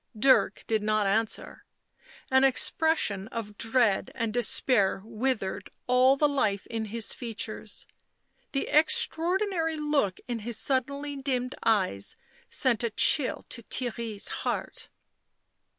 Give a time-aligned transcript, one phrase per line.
[0.17, 1.63] Dirk did not answer,
[2.31, 7.85] an expression of dread and despair withered all the life in his features;
[8.51, 12.15] the extraordinary look in his suddenly dimmed eyes
[12.49, 14.89] sent a chill to Theirry's heart.